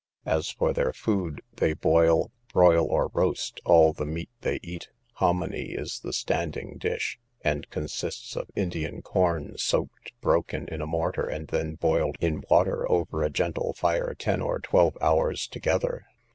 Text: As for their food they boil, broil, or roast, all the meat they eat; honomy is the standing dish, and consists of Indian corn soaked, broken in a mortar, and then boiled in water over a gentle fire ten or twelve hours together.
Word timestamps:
As 0.25 0.49
for 0.49 0.73
their 0.73 0.93
food 0.93 1.41
they 1.57 1.73
boil, 1.73 2.31
broil, 2.51 2.87
or 2.89 3.11
roast, 3.13 3.59
all 3.65 3.93
the 3.93 4.03
meat 4.03 4.31
they 4.41 4.59
eat; 4.63 4.89
honomy 5.19 5.73
is 5.77 5.99
the 5.99 6.11
standing 6.11 6.79
dish, 6.79 7.19
and 7.43 7.69
consists 7.69 8.35
of 8.35 8.49
Indian 8.55 9.03
corn 9.03 9.59
soaked, 9.59 10.13
broken 10.19 10.67
in 10.69 10.81
a 10.81 10.87
mortar, 10.87 11.27
and 11.27 11.49
then 11.49 11.75
boiled 11.75 12.15
in 12.19 12.43
water 12.49 12.91
over 12.91 13.21
a 13.21 13.29
gentle 13.29 13.73
fire 13.73 14.15
ten 14.17 14.41
or 14.41 14.57
twelve 14.57 14.97
hours 15.01 15.45
together. 15.47 16.07